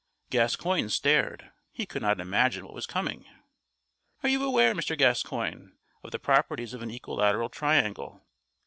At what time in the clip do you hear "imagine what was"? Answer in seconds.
2.19-2.87